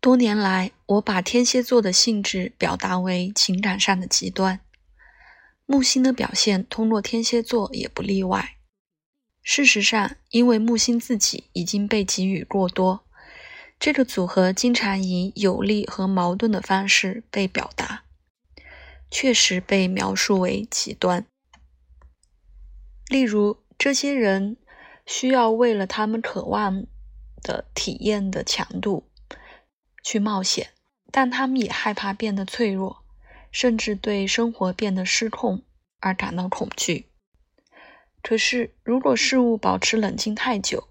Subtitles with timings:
[0.00, 4.60] 多年来，我把天蝎座的性质表达为情感上的极端。
[5.66, 8.56] 木星的表现通过天蝎座也不例外。
[9.42, 13.04] 事实上，因为木星自己已经被给予过多，
[13.80, 18.04] 这个组合经常以有利和矛盾的方式被表达，
[19.10, 21.26] 确实被描述为极端。
[23.08, 24.56] 例如，这些人
[25.04, 26.86] 需要为了他们渴望
[27.42, 29.07] 的体验的强度
[30.08, 30.70] 去冒险，
[31.10, 33.04] 但他们也害怕变得脆弱。
[33.50, 35.62] 甚至对生活变得失控
[36.00, 37.10] 而感到恐惧。
[38.22, 40.88] 可是，如果事物保持冷静太久，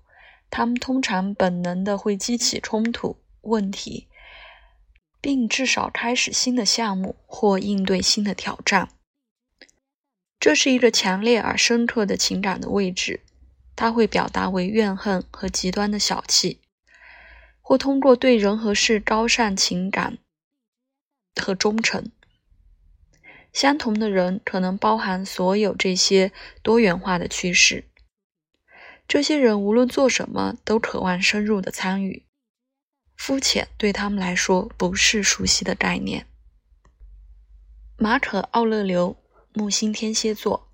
[0.51, 4.07] 他们通常本能的会激起冲突问题，
[5.19, 8.89] 并至少开始新的项目或应对新的挑战。
[10.39, 13.21] 这是一个强烈而深刻的情感的位置，
[13.75, 16.59] 它会表达为怨恨和极端的小气，
[17.67, 20.19] 或通过对人和事高尚情感
[21.35, 22.09] 和忠诚。
[23.51, 27.89] 相同的人可能包含所有这些多元化的趋势。
[29.05, 32.25] 这些人无论做什么，都渴望深入的参与。
[33.17, 36.25] 肤浅对他们来说不是熟悉的概念。
[37.97, 39.17] 马可·奥勒留，
[39.51, 40.69] 木星天蝎座，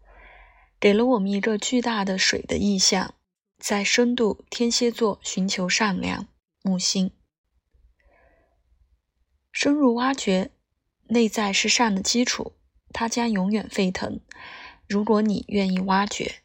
[0.80, 3.16] 给了我们一个巨大的水的意象，
[3.58, 6.28] 在深度天蝎座寻求善良。
[6.64, 7.12] 木星
[9.52, 10.52] 深入挖掘，
[11.10, 12.56] 内在是善的基础。
[12.92, 14.22] 它将永远沸腾，
[14.88, 16.42] 如果你愿意挖掘。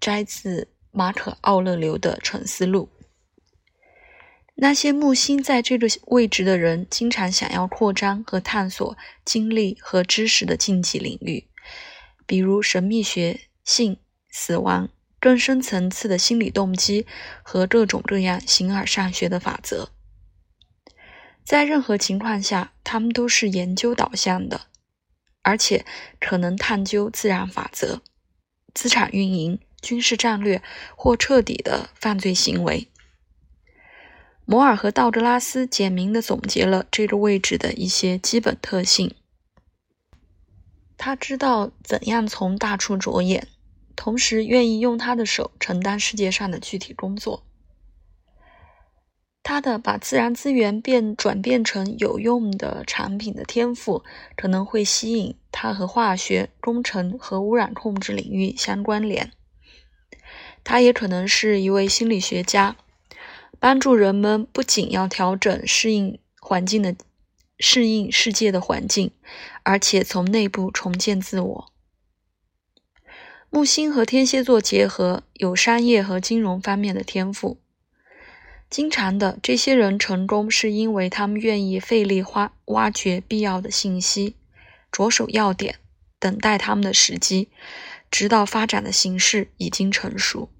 [0.00, 2.90] 摘自马可·奥勒留的《沉思录》。
[4.56, 11.48] 那些木星在这个位置的人，经常想要扩张和探索经历和知识的禁忌领域，
[12.26, 13.98] 比如神秘学、性、
[14.30, 14.90] 死亡、
[15.24, 17.06] 更深层次的心理动机
[17.42, 19.88] 和各种各样形而上学的法则。
[21.42, 24.66] 在任何情况下，他们都是研究导向的。
[25.40, 25.86] 而且
[26.20, 28.02] 可能探究自然法则、
[28.74, 30.62] 资产运营、军事战略
[30.94, 32.88] 或彻底的犯罪行为。
[34.44, 39.14] 摩尔和道格拉斯简明地总结了这个位置的一些基本特性。
[40.98, 43.48] 他知道怎样从大处着眼，
[43.96, 47.42] 同时愿意用他的手承担世界上的具体工作。
[49.42, 54.02] 他的把自然资源变转变成有用的产品的天赋，
[54.36, 59.32] 可能会吸引他和化学工程和污染控制领域相关联。
[60.64, 62.76] 他也可能是一位心理学家，
[63.60, 66.96] 帮助人们不仅要调整适应环境的
[67.58, 69.10] 适应世界的环境，
[69.62, 71.70] 而且从内部重建自我。
[73.54, 77.60] 木星和天蝎座结合，有商业和金融方面的天赋。
[78.68, 84.34] 经常的，这些人成功是因为他们愿意费力花挖掘必要的信息，
[84.90, 85.76] 着手要点，
[86.18, 87.48] 等待他们的时机，
[88.10, 90.50] 直到发展的形势已经成熟。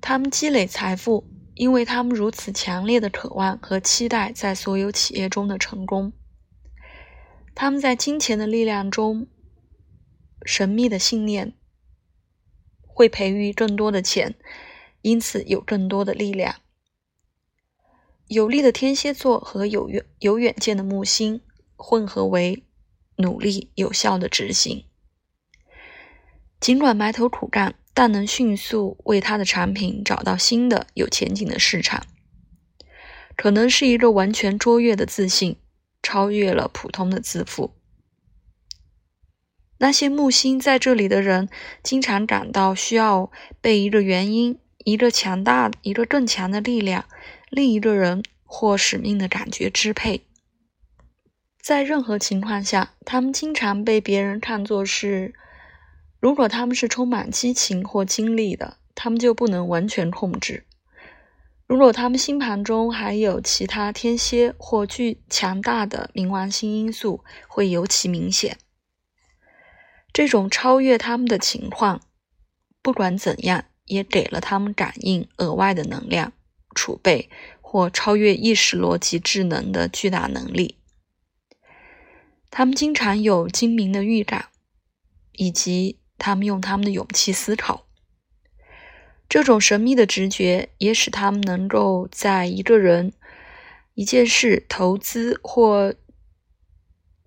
[0.00, 6.14] 他们积累财富，因为他们如此强烈的渴望和期待在所有企业中的成功。
[7.54, 9.26] 他们在金钱的力量中，
[10.46, 11.52] 神秘的信念
[12.98, 14.34] 会培育更多的钱，
[15.02, 16.56] 因此有更多的力量。
[18.26, 21.40] 有力的天蝎座和有远有远见的木星
[21.76, 22.64] 混合为
[23.18, 24.84] 努力有效的执行。
[26.58, 32.04] 尽管埋头苦干，但能迅速为他的产品找到新的有前景的市场。
[33.36, 35.54] 可能是一个完全卓越的自信，
[36.02, 37.77] 超越了普通的自负。
[39.78, 41.48] 那些木星在这里的人，
[41.82, 43.30] 经常感到需要
[43.60, 47.04] 被一个原因、一个强大、一个更强的力量。
[47.48, 50.22] 另一个人或使命的感觉支配，
[51.62, 55.34] 在任何情况下，他们经常被别人看作是。
[56.20, 60.64] 如果他们是充满激情或精力的，他们就不能完全控制；
[61.68, 68.58] 如果他们星盘中还有其他天蝎或巨强大的冥王星因素，会尤其明显。
[70.18, 72.02] 这种超越他们的情况，
[72.82, 76.32] 不管怎样，也给了他们感应额外的能量。
[76.74, 77.30] 储备
[77.60, 80.74] 或超越意识逻辑智能的巨大能力，
[82.50, 84.46] 他们经常有精明的预感，
[85.34, 87.86] 以及他们用他们的勇气思考。
[89.28, 93.12] 这种神秘的直觉也使他们能够在一个人、
[93.94, 95.94] 一件事、投资或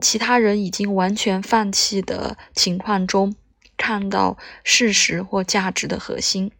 [0.01, 3.35] 其他人已经完全放弃的情况中，
[3.77, 6.51] 看到事实或价值的核心。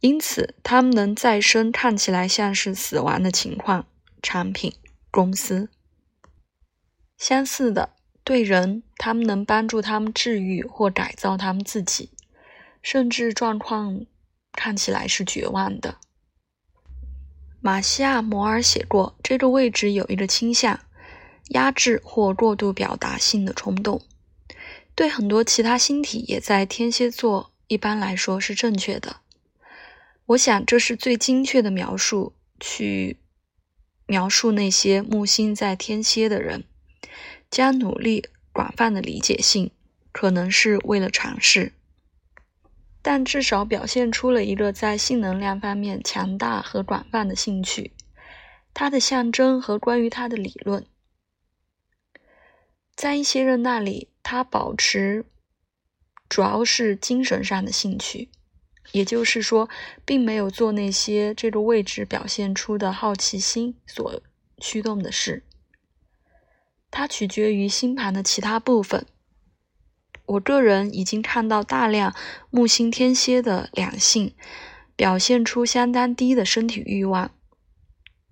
[0.00, 3.86] 因此他们能再生看起来像是死亡的情况、
[4.22, 4.74] 产品、
[5.10, 5.70] 公司。
[7.16, 12.10] 相似的，对人，他们能帮助他们治愈或改造他们自己，
[12.82, 14.04] 甚至状况
[14.52, 15.96] 看起来是绝望的。
[17.62, 20.78] 马西亚·摩尔写过，这个位置有一个倾向，
[21.48, 24.02] 压制或过度表达性的冲动。
[24.94, 29.16] 对很多其他星体也在天蝎座，一般来说是正确的。
[30.26, 33.18] 我想这是最精确的描述，去
[34.06, 36.64] 描述那些木星在天蝎的人，
[37.50, 39.70] 将努力广泛的理解性，
[40.12, 41.72] 可能是为了尝试。
[43.02, 47.92] 但至少表现出了一个在性能量方面强大和广泛的兴趣。
[48.72, 50.86] 它的象征和关于它的理论，
[52.96, 55.24] 在一些人那里，他保持
[56.28, 58.30] 主要是精神上的兴趣，
[58.92, 59.68] 也就是说，
[60.04, 64.22] 并没有做那些这个位置表现出的好奇心所
[64.58, 65.42] 驱动的事。
[66.90, 69.04] 它取决于星盘的其他部分。
[70.26, 72.14] 我个人已经看到大量
[72.50, 74.34] 木星天蝎的两性
[74.96, 77.32] 表现出相当低的身体欲望，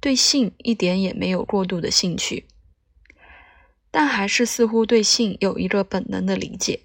[0.00, 2.46] 对性一点也没有过度的兴趣，
[3.92, 6.80] 但还是似乎对性有一个本能的理解，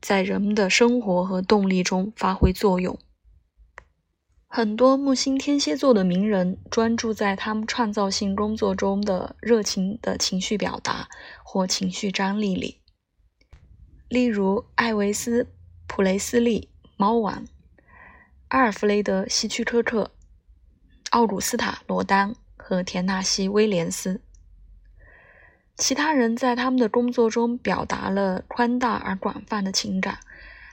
[0.00, 2.98] 在人们的生活和动力中发挥作用。
[4.48, 11.06] 很多木星天蝎座的名人专注在他们创造性工作中的热情的情绪表达
[11.44, 12.80] 或情绪张力里。
[14.08, 15.44] 例如，艾维斯·
[15.86, 17.44] 普雷斯利（猫王）、
[18.48, 20.12] 阿尔弗雷德·希区柯克、
[21.10, 24.22] 奥古斯塔·罗丹和田纳西·威廉斯。
[25.78, 30.18] 其他人在他们的工作中表达了宽大而广泛的情感，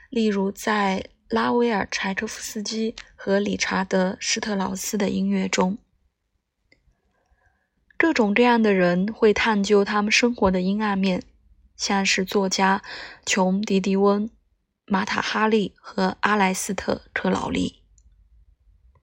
[0.09, 5.77] 例如在拉威尔·柴可夫斯基和理查德·施特劳斯的音乐中。
[7.97, 11.23] 各种各样的人会探究他们生活的阴暗面。
[11.77, 12.81] 像是作家
[13.25, 14.29] 琼·迪迪温、
[14.85, 17.83] 马塔·哈利和阿莱斯特·克劳利。